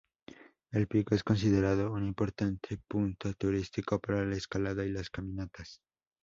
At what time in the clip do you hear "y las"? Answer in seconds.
4.83-5.11